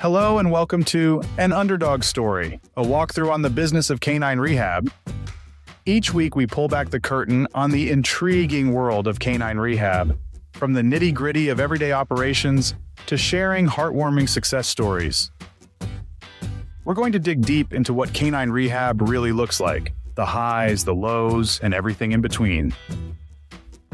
Hello 0.00 0.38
and 0.38 0.52
welcome 0.52 0.84
to 0.84 1.20
An 1.38 1.52
Underdog 1.52 2.04
Story, 2.04 2.60
a 2.76 2.84
walkthrough 2.84 3.32
on 3.32 3.42
the 3.42 3.50
business 3.50 3.90
of 3.90 3.98
canine 3.98 4.38
rehab. 4.38 4.92
Each 5.86 6.14
week, 6.14 6.36
we 6.36 6.46
pull 6.46 6.68
back 6.68 6.90
the 6.90 7.00
curtain 7.00 7.48
on 7.52 7.72
the 7.72 7.90
intriguing 7.90 8.72
world 8.72 9.08
of 9.08 9.18
canine 9.18 9.58
rehab, 9.58 10.16
from 10.52 10.72
the 10.72 10.82
nitty 10.82 11.12
gritty 11.12 11.48
of 11.48 11.58
everyday 11.58 11.90
operations 11.90 12.76
to 13.06 13.16
sharing 13.16 13.66
heartwarming 13.66 14.28
success 14.28 14.68
stories. 14.68 15.32
We're 16.84 16.94
going 16.94 17.10
to 17.10 17.18
dig 17.18 17.44
deep 17.44 17.74
into 17.74 17.92
what 17.92 18.12
canine 18.14 18.50
rehab 18.50 19.02
really 19.02 19.32
looks 19.32 19.58
like 19.58 19.92
the 20.14 20.26
highs, 20.26 20.84
the 20.84 20.94
lows, 20.94 21.58
and 21.60 21.74
everything 21.74 22.12
in 22.12 22.20
between. 22.20 22.72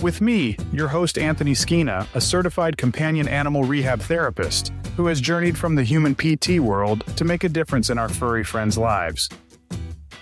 With 0.04 0.20
me, 0.20 0.58
your 0.70 0.88
host 0.88 1.16
Anthony 1.16 1.52
Skina, 1.52 2.06
a 2.14 2.20
certified 2.20 2.76
companion 2.76 3.26
animal 3.26 3.64
rehab 3.64 4.02
therapist 4.02 4.70
who 4.98 5.06
has 5.06 5.18
journeyed 5.18 5.56
from 5.56 5.76
the 5.76 5.82
human 5.82 6.14
PT 6.14 6.60
world 6.60 7.06
to 7.16 7.24
make 7.24 7.42
a 7.42 7.48
difference 7.48 7.88
in 7.88 7.96
our 7.96 8.10
furry 8.10 8.44
friends' 8.44 8.76
lives. 8.76 9.30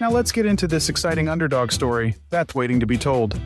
Now 0.00 0.12
let's 0.12 0.30
get 0.30 0.46
into 0.46 0.68
this 0.68 0.88
exciting 0.88 1.28
underdog 1.28 1.72
story 1.72 2.14
that's 2.30 2.54
waiting 2.54 2.78
to 2.78 2.86
be 2.86 2.96
told. 2.96 3.36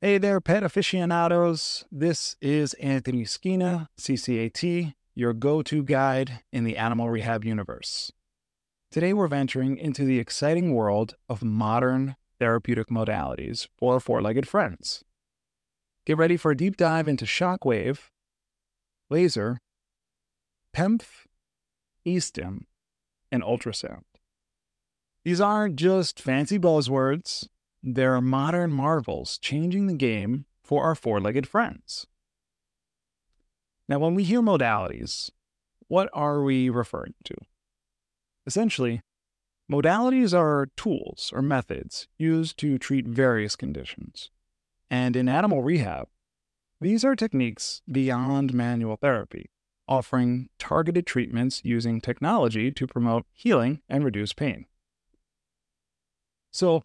Hey 0.00 0.16
there, 0.16 0.40
pet 0.40 0.62
aficionados. 0.62 1.84
This 1.92 2.36
is 2.40 2.72
Anthony 2.80 3.24
Skina, 3.24 3.88
CCAT, 4.00 4.94
your 5.14 5.34
go 5.34 5.60
to 5.60 5.82
guide 5.84 6.40
in 6.54 6.64
the 6.64 6.78
animal 6.78 7.10
rehab 7.10 7.44
universe. 7.44 8.12
Today, 8.92 9.14
we're 9.14 9.26
venturing 9.26 9.78
into 9.78 10.04
the 10.04 10.18
exciting 10.18 10.74
world 10.74 11.14
of 11.26 11.42
modern 11.42 12.14
therapeutic 12.38 12.88
modalities 12.88 13.66
for 13.78 13.98
four 13.98 14.20
legged 14.20 14.46
friends. 14.46 15.02
Get 16.04 16.18
ready 16.18 16.36
for 16.36 16.50
a 16.50 16.56
deep 16.56 16.76
dive 16.76 17.08
into 17.08 17.24
shockwave, 17.24 18.10
laser, 19.08 19.56
PEMF, 20.76 21.24
e-stim, 22.04 22.66
and 23.30 23.42
ultrasound. 23.42 24.02
These 25.24 25.40
aren't 25.40 25.76
just 25.76 26.20
fancy 26.20 26.58
buzzwords, 26.58 27.48
they're 27.82 28.20
modern 28.20 28.72
marvels 28.72 29.38
changing 29.38 29.86
the 29.86 29.94
game 29.94 30.44
for 30.62 30.84
our 30.84 30.94
four 30.94 31.18
legged 31.18 31.48
friends. 31.48 32.06
Now, 33.88 34.00
when 34.00 34.14
we 34.14 34.24
hear 34.24 34.42
modalities, 34.42 35.30
what 35.88 36.10
are 36.12 36.42
we 36.42 36.68
referring 36.68 37.14
to? 37.24 37.34
Essentially, 38.46 39.02
modalities 39.70 40.36
are 40.36 40.68
tools 40.76 41.32
or 41.34 41.42
methods 41.42 42.08
used 42.18 42.58
to 42.58 42.78
treat 42.78 43.06
various 43.06 43.56
conditions. 43.56 44.30
And 44.90 45.16
in 45.16 45.28
animal 45.28 45.62
rehab, 45.62 46.08
these 46.80 47.04
are 47.04 47.14
techniques 47.14 47.80
beyond 47.90 48.52
manual 48.52 48.96
therapy, 48.96 49.50
offering 49.86 50.48
targeted 50.58 51.06
treatments 51.06 51.62
using 51.64 52.00
technology 52.00 52.72
to 52.72 52.86
promote 52.86 53.24
healing 53.32 53.80
and 53.88 54.04
reduce 54.04 54.32
pain. 54.32 54.66
So, 56.50 56.82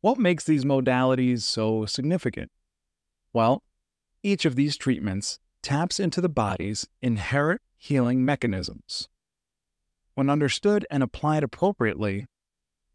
what 0.00 0.18
makes 0.18 0.44
these 0.44 0.64
modalities 0.64 1.42
so 1.42 1.84
significant? 1.84 2.50
Well, 3.32 3.62
each 4.22 4.44
of 4.44 4.54
these 4.54 4.76
treatments 4.76 5.38
taps 5.62 5.98
into 5.98 6.20
the 6.20 6.28
body's 6.28 6.86
inherent 7.02 7.60
healing 7.76 8.24
mechanisms. 8.24 9.08
When 10.14 10.30
understood 10.30 10.86
and 10.90 11.02
applied 11.02 11.42
appropriately, 11.42 12.26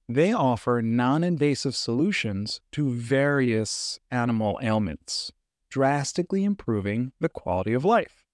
they 0.07 0.31
offer 0.33 0.81
non 0.81 1.23
invasive 1.23 1.75
solutions 1.75 2.61
to 2.71 2.89
various 2.89 3.99
animal 4.09 4.59
ailments, 4.61 5.31
drastically 5.69 6.43
improving 6.43 7.11
the 7.19 7.29
quality 7.29 7.73
of 7.73 7.85
life. 7.85 8.25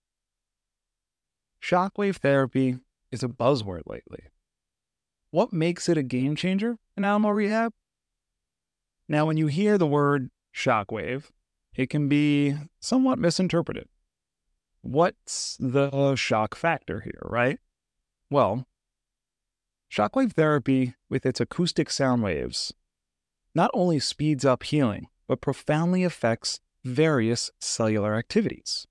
Shockwave 1.62 2.18
therapy 2.18 2.78
is 3.12 3.24
a 3.24 3.28
buzzword 3.28 3.82
lately. 3.88 4.26
What 5.32 5.52
makes 5.52 5.90
it 5.90 5.98
a 5.98 6.04
game 6.04 6.36
changer 6.36 6.78
in 6.96 7.04
animal 7.04 7.34
rehab? 7.34 7.74
Now, 9.10 9.26
when 9.26 9.38
you 9.38 9.48
hear 9.48 9.78
the 9.78 9.88
word 9.88 10.30
shockwave, 10.56 11.32
it 11.76 11.90
can 11.90 12.08
be 12.08 12.56
somewhat 12.80 13.20
misinterpreted. 13.20 13.90
What's 14.82 15.58
the 15.60 16.16
shock 16.16 16.56
factor 16.56 17.02
here, 17.02 17.22
right? 17.24 17.60
Well, 18.30 18.68
shockwave 19.96 20.34
therapy, 20.34 20.94
with 21.10 21.26
its 21.26 21.40
acoustic 21.40 21.90
sound 21.90 22.22
waves, 22.22 22.74
not 23.54 23.72
only 23.74 24.00
speeds 24.00 24.44
up 24.44 24.64
healing, 24.64 25.08
but 25.28 25.40
profoundly 25.40 26.04
affects 26.04 26.60
various 26.84 27.50
cellular 27.60 28.16
activities. 28.16 28.86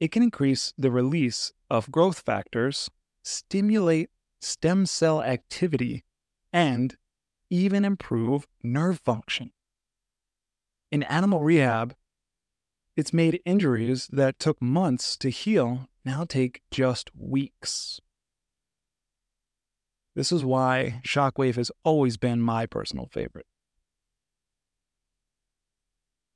It 0.00 0.12
can 0.12 0.22
increase 0.22 0.74
the 0.76 0.90
release 0.90 1.52
of 1.70 1.90
growth 1.90 2.20
factors, 2.20 2.90
stimulate 3.24 4.10
stem 4.40 4.84
cell 4.84 5.22
activity, 5.22 6.04
and 6.52 6.96
even 7.48 7.84
improve 7.84 8.46
nerve 8.62 9.00
function. 9.00 9.52
In 10.90 11.04
animal 11.04 11.40
rehab, 11.40 11.94
it's 12.96 13.14
made 13.14 13.40
injuries 13.46 14.08
that 14.12 14.38
took 14.38 14.60
months 14.60 15.16
to 15.18 15.30
heal 15.30 15.88
now 16.04 16.24
take 16.24 16.60
just 16.70 17.10
weeks. 17.16 18.00
This 20.14 20.30
is 20.30 20.44
why 20.44 21.00
Shockwave 21.04 21.56
has 21.56 21.70
always 21.84 22.16
been 22.16 22.40
my 22.40 22.66
personal 22.66 23.06
favorite. 23.06 23.46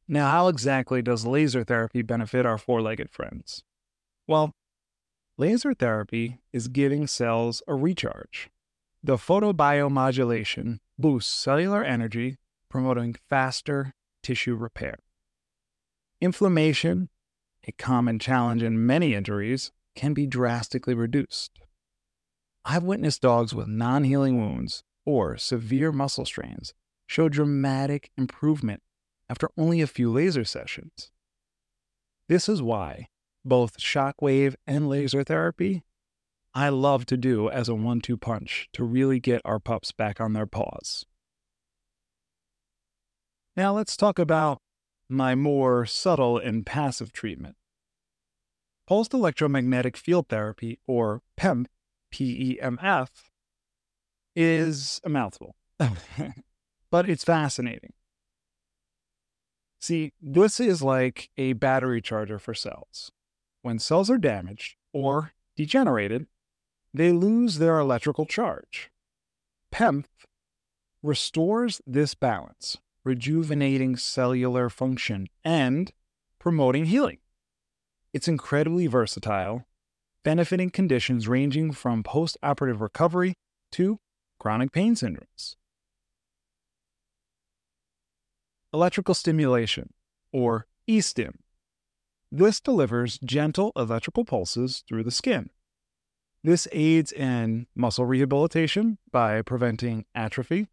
Now, 0.09 0.31
how 0.31 0.49
exactly 0.49 1.03
does 1.03 1.27
laser 1.27 1.65
therapy 1.65 2.03
benefit 2.03 2.47
our 2.47 2.59
four 2.59 2.81
legged 2.81 3.11
friends? 3.11 3.65
Well, 4.27 4.55
laser 5.37 5.75
therapy 5.75 6.39
is 6.53 6.69
giving 6.69 7.07
cells 7.07 7.63
a 7.67 7.75
recharge. 7.75 8.49
The 9.03 9.17
photobiomodulation 9.17 10.79
boosts 10.99 11.33
cellular 11.33 11.85
energy, 11.85 12.39
promoting 12.71 13.17
faster 13.29 13.95
tissue 14.23 14.55
repair. 14.55 14.99
Inflammation, 16.21 17.09
a 17.67 17.73
common 17.73 18.19
challenge 18.19 18.63
in 18.63 18.87
many 18.87 19.13
injuries, 19.13 19.73
can 19.95 20.15
be 20.15 20.27
drastically 20.27 20.95
reduced. 20.95 21.61
I've 22.69 22.83
witnessed 22.83 23.23
dogs 23.23 23.55
with 23.55 23.69
non 23.69 24.03
healing 24.03 24.41
wounds 24.41 24.83
or 25.05 25.37
severe 25.37 25.93
muscle 25.93 26.25
strains 26.27 26.75
show 27.07 27.29
dramatic 27.29 28.11
improvement 28.19 28.83
after 29.31 29.49
only 29.57 29.81
a 29.81 29.87
few 29.87 30.11
laser 30.11 30.43
sessions. 30.43 31.13
This 32.29 32.49
is 32.49 32.61
why 32.61 33.07
both 33.45 33.79
shockwave 33.79 34.57
and 34.67 34.89
laser 34.89 35.23
therapy 35.23 35.85
I 36.55 36.71
love 36.71 37.07
to 37.07 37.17
do 37.17 37.49
as 37.49 37.69
a 37.69 37.75
one 37.77 38.01
two 38.01 38.17
punch 38.17 38.69
to 38.73 38.83
really 38.83 39.21
get 39.21 39.43
our 39.45 39.61
pups 39.61 39.93
back 39.93 40.21
on 40.21 40.33
their 40.33 40.47
paws. 40.47 41.07
Now 43.57 43.75
let's 43.75 43.97
talk 43.97 44.19
about 44.19 44.59
my 45.09 45.37
more 45.37 45.87
subtle 45.87 46.37
and 46.37 46.67
passive 46.67 47.13
treatment. 47.13 47.55
Pulsed 48.89 49.15
electromagnetic 49.15 49.97
field 49.97 50.29
therapy, 50.29 50.81
or 50.87 51.23
PEMF, 51.39 51.67
PEMF, 52.17 53.09
is 54.35 55.01
a 55.05 55.09
mouthful, 55.09 55.55
but 56.91 57.09
it's 57.09 57.25
fascinating. 57.25 57.93
See, 59.81 60.13
this 60.21 60.59
is 60.59 60.83
like 60.83 61.31
a 61.37 61.53
battery 61.55 62.01
charger 62.01 62.39
for 62.39 62.55
cells. 62.55 63.13
When 63.63 63.79
cells 63.79 64.11
are 64.11 64.19
damaged 64.19 64.77
or 64.93 65.33
degenerated, 65.57 66.27
they 66.93 67.13
lose 67.13 67.59
their 67.59 67.79
electrical 67.79 68.27
charge. 68.27 68.91
PEMF 69.73 70.07
restores 71.03 71.81
this 71.87 72.15
balance, 72.15 72.79
rejuvenating 73.05 73.97
cellular 73.97 74.69
function 74.71 75.29
and 75.45 75.93
promoting 76.39 76.87
healing. 76.87 77.19
It's 78.13 78.29
incredibly 78.29 78.87
versatile, 78.87 79.67
benefiting 80.27 80.71
conditions 80.71 81.29
ranging 81.29 81.71
from 81.71 82.03
post 82.03 82.37
operative 82.43 82.81
recovery 82.81 83.35
to 83.71 84.01
chronic 84.41 84.73
pain 84.73 84.97
syndromes. 84.97 85.55
Electrical 88.75 89.15
stimulation, 89.15 89.93
or 90.33 90.67
e-stim. 90.89 91.39
This 92.33 92.61
delivers 92.61 93.21
gentle 93.25 93.71
electrical 93.77 94.25
pulses 94.25 94.83
through 94.89 95.05
the 95.05 95.13
skin. 95.13 95.51
This 96.43 96.67
aids 96.73 97.13
in 97.13 97.69
muscle 97.77 98.05
rehabilitation 98.05 98.99
by 99.13 99.43
preventing 99.43 100.07
atrophy, 100.13 100.67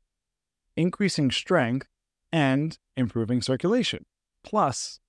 increasing 0.75 1.29
strength, 1.29 1.87
and 2.31 2.79
improving 2.97 3.43
circulation. 3.43 4.07
Plus, 4.43 4.99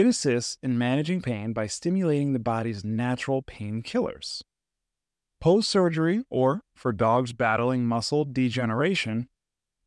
it 0.00 0.06
assists 0.06 0.58
in 0.60 0.76
managing 0.76 1.22
pain 1.22 1.52
by 1.52 1.68
stimulating 1.68 2.32
the 2.32 2.40
body's 2.40 2.84
natural 2.84 3.42
painkillers. 3.42 4.42
Post 5.40 5.70
surgery, 5.70 6.24
or 6.28 6.62
for 6.74 6.92
dogs 6.92 7.32
battling 7.32 7.86
muscle 7.86 8.24
degeneration, 8.24 9.28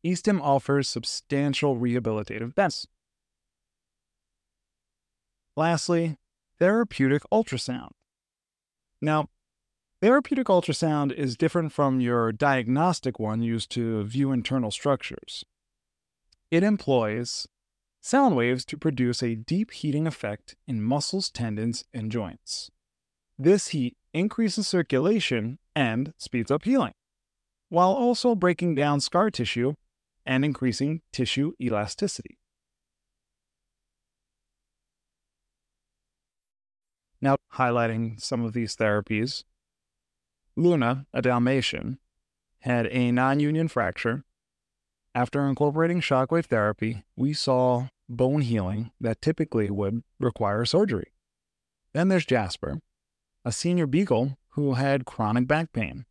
e-stim 0.02 0.40
offers 0.40 0.88
substantial 0.88 1.76
rehabilitative 1.76 2.54
benefits. 2.54 2.86
Lastly, 5.56 6.16
therapeutic 6.58 7.22
ultrasound. 7.30 7.90
Now, 9.02 9.28
therapeutic 10.00 10.46
ultrasound 10.46 11.12
is 11.12 11.36
different 11.36 11.72
from 11.72 12.00
your 12.00 12.32
diagnostic 12.32 13.18
one 13.18 13.42
used 13.42 13.70
to 13.72 14.04
view 14.04 14.32
internal 14.32 14.70
structures. 14.70 15.44
It 16.50 16.62
employs 16.62 17.46
sound 18.00 18.36
waves 18.36 18.64
to 18.66 18.76
produce 18.76 19.22
a 19.22 19.34
deep 19.34 19.70
heating 19.70 20.06
effect 20.06 20.56
in 20.66 20.82
muscles, 20.82 21.30
tendons, 21.30 21.84
and 21.92 22.10
joints. 22.10 22.70
This 23.38 23.68
heat 23.68 23.96
increases 24.12 24.66
circulation 24.66 25.58
and 25.74 26.12
speeds 26.18 26.50
up 26.50 26.64
healing, 26.64 26.94
while 27.68 27.92
also 27.92 28.34
breaking 28.34 28.74
down 28.74 29.00
scar 29.00 29.30
tissue 29.30 29.74
and 30.26 30.44
increasing 30.44 31.02
tissue 31.12 31.52
elasticity. 31.60 32.38
Now, 37.20 37.36
highlighting 37.54 38.20
some 38.20 38.44
of 38.44 38.52
these 38.52 38.76
therapies, 38.76 39.44
Luna, 40.56 41.06
a 41.12 41.22
Dalmatian, 41.22 41.98
had 42.60 42.86
a 42.88 43.10
non 43.12 43.40
union 43.40 43.68
fracture. 43.68 44.24
After 45.14 45.46
incorporating 45.46 46.00
shockwave 46.00 46.46
therapy, 46.46 47.04
we 47.16 47.32
saw 47.32 47.88
bone 48.08 48.42
healing 48.42 48.92
that 49.00 49.20
typically 49.20 49.70
would 49.70 50.02
require 50.20 50.64
surgery. 50.64 51.12
Then 51.92 52.08
there's 52.08 52.26
Jasper, 52.26 52.80
a 53.44 53.52
senior 53.52 53.86
beagle 53.86 54.38
who 54.50 54.74
had 54.74 55.04
chronic 55.04 55.46
back 55.46 55.72
pain. 55.72 56.04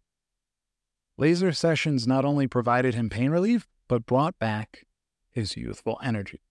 Laser 1.17 1.51
sessions 1.51 2.07
not 2.07 2.25
only 2.25 2.47
provided 2.47 2.93
him 2.95 3.09
pain 3.09 3.31
relief, 3.31 3.67
but 3.87 4.05
brought 4.05 4.37
back 4.39 4.85
his 5.29 5.57
youthful 5.57 5.99
energy. 6.03 6.41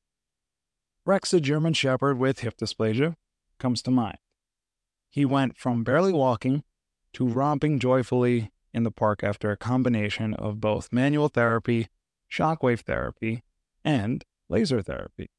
Rex, 1.05 1.33
a 1.33 1.41
German 1.41 1.73
Shepherd 1.73 2.19
with 2.19 2.41
hip 2.41 2.57
dysplasia, 2.57 3.15
comes 3.59 3.83
to 3.83 3.91
mind. 3.91 4.19
He 5.09 5.25
went 5.25 5.57
from 5.57 5.85
barely 5.85 6.13
walking 6.13 6.65
to 7.13 7.27
romping 7.29 7.79
joyfully 7.79 8.51
in 8.75 8.83
the 8.83 8.91
park 8.91 9.23
after 9.23 9.51
a 9.51 9.57
combination 9.57 10.35
of 10.35 10.61
both 10.61 10.93
manual 10.93 11.29
therapy, 11.29 11.89
shockwave 12.31 12.81
therapy, 12.81 13.43
and 13.85 14.25
laser 14.49 14.83
therapy. 14.83 15.31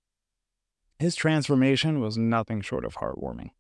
His 1.00 1.16
transformation 1.16 2.00
was 2.00 2.18
nothing 2.18 2.62
short 2.62 2.86
of 2.86 2.96
heartwarming. 2.96 3.52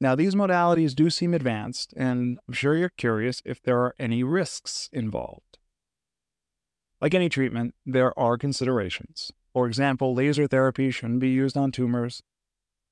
Now, 0.00 0.14
these 0.14 0.34
modalities 0.34 0.94
do 0.94 1.10
seem 1.10 1.32
advanced, 1.32 1.94
and 1.96 2.38
I'm 2.48 2.54
sure 2.54 2.76
you're 2.76 2.90
curious 2.90 3.40
if 3.44 3.62
there 3.62 3.78
are 3.78 3.94
any 3.98 4.24
risks 4.24 4.90
involved. 4.92 5.58
Like 7.00 7.14
any 7.14 7.28
treatment, 7.28 7.74
there 7.86 8.16
are 8.18 8.36
considerations. 8.36 9.32
For 9.52 9.66
example, 9.66 10.14
laser 10.14 10.46
therapy 10.46 10.90
shouldn't 10.90 11.20
be 11.20 11.28
used 11.28 11.56
on 11.56 11.70
tumors, 11.70 12.22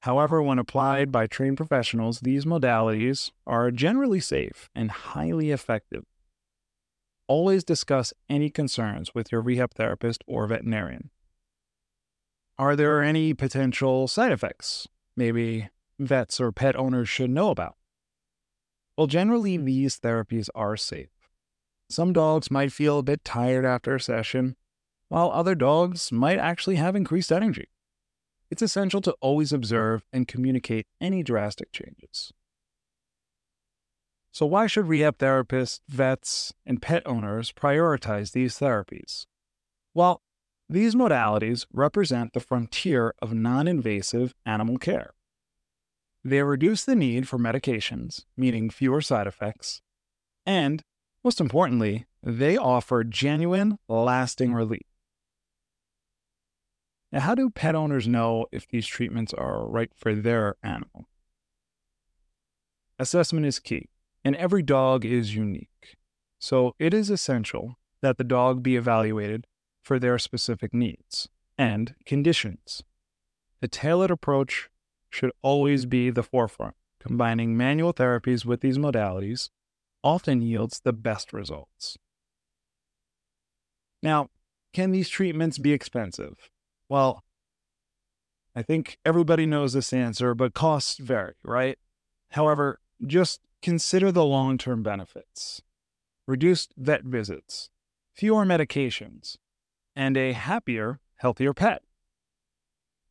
However, 0.05 0.43
when 0.43 0.59
applied 0.59 1.13
by 1.13 1.27
trained 1.27 1.59
professionals, 1.59 2.21
these 2.21 2.47
modalities 2.47 3.31
are 3.47 3.71
generally 3.71 4.21
safe 4.21 4.71
and 4.75 4.91
highly 4.91 5.51
effective. 5.51 6.05
Always 7.31 7.63
discuss 7.63 8.13
any 8.29 8.51
concerns 8.51 9.15
with 9.15 9.31
your 9.31 9.41
rehab 9.41 9.75
therapist 9.75 10.25
or 10.27 10.49
veterinarian. 10.49 11.11
Are 12.59 12.75
there 12.75 13.05
any 13.05 13.35
potential 13.35 14.09
side 14.09 14.33
effects 14.33 14.89
maybe 15.15 15.69
vets 16.01 16.41
or 16.41 16.51
pet 16.51 16.75
owners 16.75 17.09
should 17.09 17.31
know 17.31 17.51
about? 17.51 17.77
Well, 18.97 19.07
generally, 19.07 19.57
these 19.57 20.01
therapies 20.01 20.49
are 20.57 20.77
safe. 20.77 21.31
Some 21.89 22.13
dogs 22.13 22.51
might 22.51 22.73
feel 22.73 22.99
a 22.99 23.05
bit 23.05 23.25
tired 23.25 23.65
after 23.65 23.95
a 23.95 24.01
session, 24.01 24.57
while 25.09 25.31
other 25.31 25.55
dogs 25.55 26.11
might 26.11 26.41
actually 26.41 26.77
have 26.77 26.97
increased 26.97 27.31
energy 27.31 27.69
it's 28.51 28.63
essential 28.63 29.01
to 29.01 29.17
always 29.21 29.53
observe 29.53 30.05
and 30.13 30.27
communicate 30.27 30.87
any 31.01 31.23
drastic 31.23 31.71
changes. 31.73 32.33
So, 34.33 34.47
why 34.47 34.67
should 34.67 34.87
rehab 34.87 35.19
therapists, 35.19 35.81
vets, 35.89 36.53
and 36.65 36.81
pet 36.81 37.03
owners 37.07 37.53
prioritize 37.53 38.33
these 38.33 38.59
therapies? 38.59 39.27
Well, 39.93 40.23
these 40.69 40.95
modalities 40.95 41.67
represent 41.73 42.33
the 42.33 42.41
frontier 42.41 43.13
of 43.21 43.35
non 43.35 43.67
invasive 43.67 44.35
animal 44.47 44.79
care. 44.79 45.15
They 46.23 46.43
reduce 46.43 46.85
the 46.85 46.95
need 46.95 47.27
for 47.27 47.39
medications, 47.39 48.25
meaning 48.37 48.71
fewer 48.71 49.01
side 49.01 49.27
effects, 49.27 49.83
and, 50.47 50.83
most 51.25 51.41
importantly, 51.41 52.07
they 52.23 52.57
offer 52.57 53.03
genuine, 53.03 53.79
lasting 53.89 54.55
relief. 54.55 54.87
Now, 57.11 57.21
how 57.21 57.35
do 57.35 57.51
pet 57.51 57.75
owners 57.75 58.07
know 58.07 58.47
if 58.53 58.69
these 58.69 58.87
treatments 58.87 59.35
are 59.35 59.67
right 59.67 59.91
for 59.97 60.15
their 60.15 60.55
animal? 60.63 61.07
Assessment 62.99 63.47
is 63.47 63.59
key, 63.59 63.89
and 64.25 64.37
every 64.37 64.63
dog 64.63 65.05
is 65.05 65.35
unique. 65.35 65.97
So 66.39 66.75
it 66.79 66.95
is 66.95 67.11
essential 67.11 67.77
that 68.03 68.17
the 68.17 68.25
dog 68.25 68.63
be 68.63 68.77
evaluated 68.77 69.47
for 69.83 69.99
their 69.99 70.19
specific 70.19 70.73
needs 70.73 71.29
and 71.59 71.95
conditions. 72.07 72.83
A 73.63 73.69
tailored 73.69 74.11
approach 74.11 74.71
should 75.11 75.33
always 75.43 75.87
be 75.87 76.11
the 76.11 76.23
forefront. 76.23 76.75
Combining 77.01 77.57
manual 77.57 77.95
therapies 77.95 78.45
with 78.45 78.61
these 78.61 78.79
modalities 78.79 79.49
often 80.03 80.43
yields 80.43 80.81
the 80.81 80.93
best 80.93 81.33
results. 81.33 81.97
Now, 84.03 84.29
can 84.73 84.93
these 84.93 85.09
treatments 85.09 85.59
be 85.59 85.73
expensive? 85.73 86.51
Well, 86.89 87.25
I 88.55 88.63
think 88.63 88.99
everybody 89.05 89.47
knows 89.47 89.73
this 89.73 89.93
answer, 89.93 90.35
but 90.35 90.55
costs 90.55 90.99
vary, 90.99 91.35
right? 91.43 91.79
However, 92.31 92.81
just 93.07 93.41
consider 93.63 94.11
the 94.13 94.25
long 94.25 94.59
term 94.59 94.83
benefits 94.83 95.63
reduced 96.27 96.73
vet 96.77 97.03
visits, 97.03 97.71
fewer 98.15 98.45
medications, 98.45 99.37
and 99.97 100.17
a 100.17 100.33
happier, 100.33 101.01
healthier 101.17 101.53
pet. 101.53 101.83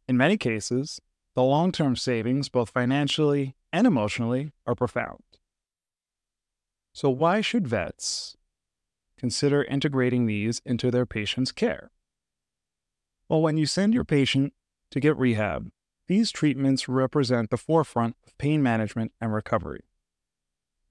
In 0.07 0.15
many 0.15 0.37
cases, 0.37 1.01
the 1.35 1.43
long 1.43 1.71
term 1.71 1.95
savings, 1.95 2.49
both 2.49 2.69
financially 2.69 3.55
and 3.71 3.85
emotionally, 3.85 4.51
are 4.65 4.75
profound. 4.75 5.23
So, 6.93 7.09
why 7.09 7.41
should 7.41 7.67
vets 7.67 8.37
consider 9.17 9.63
integrating 9.63 10.25
these 10.25 10.61
into 10.65 10.89
their 10.89 11.05
patients' 11.05 11.51
care? 11.51 11.91
Well, 13.27 13.41
when 13.41 13.57
you 13.57 13.65
send 13.65 13.93
your 13.93 14.05
patient 14.05 14.53
to 14.91 14.99
get 14.99 15.17
rehab, 15.17 15.69
these 16.07 16.31
treatments 16.31 16.89
represent 16.89 17.51
the 17.51 17.57
forefront 17.57 18.15
of 18.25 18.35
pain 18.37 18.63
management 18.63 19.11
and 19.21 19.31
recovery. 19.31 19.81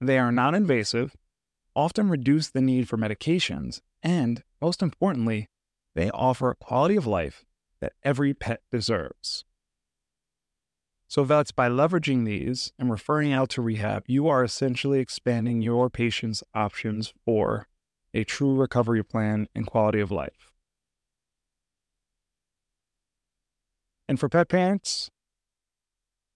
They 0.01 0.17
are 0.17 0.31
non 0.31 0.55
invasive, 0.55 1.15
often 1.75 2.09
reduce 2.09 2.49
the 2.49 2.61
need 2.61 2.87
for 2.87 2.97
medications, 2.97 3.81
and, 4.01 4.43
most 4.61 4.81
importantly, 4.81 5.49
they 5.95 6.09
offer 6.11 6.51
a 6.51 6.55
quality 6.55 6.95
of 6.95 7.07
life 7.07 7.45
that 7.81 7.93
every 8.03 8.33
pet 8.33 8.61
deserves. 8.71 9.45
So, 11.07 11.23
vets, 11.23 11.51
by 11.51 11.69
leveraging 11.69 12.25
these 12.25 12.71
and 12.77 12.91
referring 12.91 13.33
out 13.33 13.49
to 13.51 13.61
rehab, 13.61 14.03
you 14.07 14.27
are 14.27 14.43
essentially 14.43 14.99
expanding 14.99 15.61
your 15.61 15.89
patient's 15.89 16.43
options 16.53 17.13
for 17.25 17.67
a 18.13 18.23
true 18.23 18.55
recovery 18.55 19.03
plan 19.03 19.47
and 19.55 19.65
quality 19.65 19.99
of 19.99 20.11
life. 20.11 20.51
And 24.07 24.19
for 24.19 24.29
pet 24.29 24.49
parents, 24.49 25.09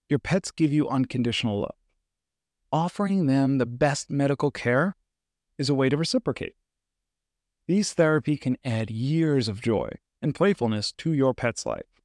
your 0.08 0.18
pets 0.18 0.50
give 0.50 0.72
you 0.72 0.88
unconditional 0.88 1.60
love. 1.60 1.83
Offering 2.74 3.26
them 3.26 3.58
the 3.58 3.66
best 3.66 4.10
medical 4.10 4.50
care 4.50 4.96
is 5.58 5.68
a 5.68 5.74
way 5.76 5.88
to 5.88 5.96
reciprocate. 5.96 6.56
These 7.68 7.92
therapy 7.92 8.36
can 8.36 8.56
add 8.64 8.90
years 8.90 9.46
of 9.46 9.62
joy 9.62 9.90
and 10.20 10.34
playfulness 10.34 10.90
to 10.94 11.12
your 11.12 11.34
pet's 11.34 11.64
life. 11.64 12.02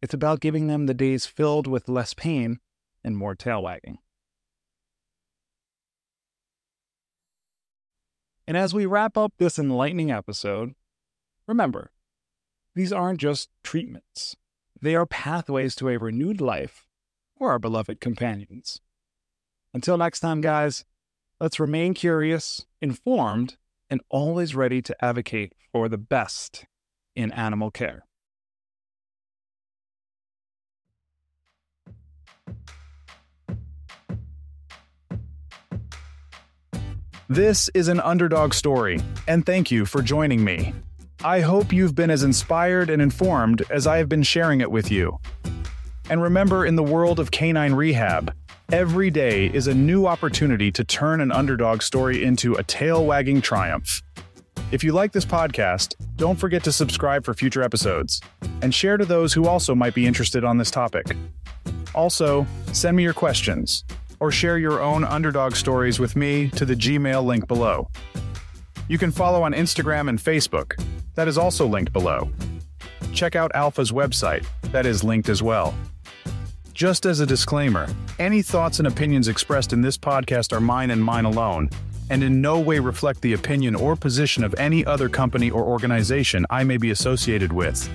It's 0.00 0.14
about 0.14 0.38
giving 0.38 0.68
them 0.68 0.86
the 0.86 0.94
days 0.94 1.26
filled 1.26 1.66
with 1.66 1.88
less 1.88 2.14
pain 2.14 2.60
and 3.02 3.16
more 3.16 3.34
tail 3.34 3.64
wagging. 3.64 3.98
And 8.46 8.56
as 8.56 8.72
we 8.72 8.86
wrap 8.86 9.18
up 9.18 9.32
this 9.38 9.58
enlightening 9.58 10.12
episode, 10.12 10.76
remember, 11.48 11.90
these 12.76 12.92
aren't 12.92 13.18
just 13.18 13.50
treatments. 13.64 14.36
They 14.80 14.94
are 14.94 15.04
pathways 15.04 15.74
to 15.74 15.88
a 15.88 15.98
renewed 15.98 16.40
life 16.40 16.86
for 17.36 17.50
our 17.50 17.58
beloved 17.58 18.00
companions. 18.00 18.80
Until 19.76 19.98
next 19.98 20.20
time, 20.20 20.40
guys, 20.40 20.86
let's 21.38 21.60
remain 21.60 21.92
curious, 21.92 22.64
informed, 22.80 23.58
and 23.90 24.00
always 24.08 24.54
ready 24.54 24.80
to 24.80 25.04
advocate 25.04 25.52
for 25.70 25.90
the 25.90 25.98
best 25.98 26.64
in 27.14 27.30
animal 27.32 27.70
care. 27.70 28.06
This 37.28 37.68
is 37.74 37.88
an 37.88 38.00
underdog 38.00 38.54
story, 38.54 38.98
and 39.28 39.44
thank 39.44 39.70
you 39.70 39.84
for 39.84 40.00
joining 40.00 40.42
me. 40.42 40.72
I 41.22 41.40
hope 41.40 41.70
you've 41.70 41.94
been 41.94 42.08
as 42.08 42.22
inspired 42.22 42.88
and 42.88 43.02
informed 43.02 43.62
as 43.68 43.86
I 43.86 43.98
have 43.98 44.08
been 44.08 44.22
sharing 44.22 44.62
it 44.62 44.70
with 44.70 44.90
you. 44.90 45.18
And 46.08 46.22
remember, 46.22 46.64
in 46.64 46.76
the 46.76 46.82
world 46.82 47.20
of 47.20 47.30
canine 47.30 47.74
rehab, 47.74 48.32
every 48.72 49.10
day 49.10 49.46
is 49.46 49.68
a 49.68 49.74
new 49.74 50.06
opportunity 50.06 50.72
to 50.72 50.82
turn 50.82 51.20
an 51.20 51.30
underdog 51.30 51.82
story 51.82 52.24
into 52.24 52.54
a 52.54 52.64
tail 52.64 53.06
wagging 53.06 53.40
triumph. 53.40 54.02
If 54.72 54.82
you 54.82 54.92
like 54.92 55.12
this 55.12 55.24
podcast, 55.24 55.94
don't 56.16 56.38
forget 56.38 56.64
to 56.64 56.72
subscribe 56.72 57.24
for 57.24 57.32
future 57.32 57.62
episodes 57.62 58.20
and 58.62 58.74
share 58.74 58.96
to 58.96 59.04
those 59.04 59.32
who 59.32 59.46
also 59.46 59.74
might 59.74 59.94
be 59.94 60.06
interested 60.06 60.44
on 60.44 60.58
this 60.58 60.72
topic. 60.72 61.06
Also, 61.94 62.44
send 62.72 62.96
me 62.96 63.04
your 63.04 63.14
questions 63.14 63.84
or 64.18 64.32
share 64.32 64.58
your 64.58 64.82
own 64.82 65.04
underdog 65.04 65.54
stories 65.54 66.00
with 66.00 66.16
me 66.16 66.48
to 66.50 66.64
the 66.64 66.74
Gmail 66.74 67.24
link 67.24 67.46
below. 67.46 67.88
You 68.88 68.98
can 68.98 69.12
follow 69.12 69.42
on 69.42 69.52
Instagram 69.52 70.08
and 70.08 70.18
Facebook, 70.18 70.72
that 71.14 71.28
is 71.28 71.38
also 71.38 71.66
linked 71.66 71.92
below. 71.92 72.28
Check 73.12 73.36
out 73.36 73.52
Alpha's 73.54 73.92
website, 73.92 74.44
that 74.72 74.86
is 74.86 75.04
linked 75.04 75.28
as 75.28 75.42
well. 75.42 75.74
Just 76.76 77.06
as 77.06 77.20
a 77.20 77.26
disclaimer, 77.26 77.88
any 78.18 78.42
thoughts 78.42 78.80
and 78.80 78.86
opinions 78.86 79.28
expressed 79.28 79.72
in 79.72 79.80
this 79.80 79.96
podcast 79.96 80.52
are 80.52 80.60
mine 80.60 80.90
and 80.90 81.02
mine 81.02 81.24
alone, 81.24 81.70
and 82.10 82.22
in 82.22 82.42
no 82.42 82.60
way 82.60 82.78
reflect 82.80 83.22
the 83.22 83.32
opinion 83.32 83.74
or 83.74 83.96
position 83.96 84.44
of 84.44 84.54
any 84.58 84.84
other 84.84 85.08
company 85.08 85.50
or 85.50 85.64
organization 85.64 86.44
I 86.50 86.64
may 86.64 86.76
be 86.76 86.90
associated 86.90 87.50
with. 87.50 87.88